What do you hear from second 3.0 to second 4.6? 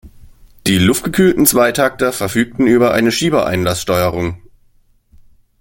Schiebereinlass-Steuerung.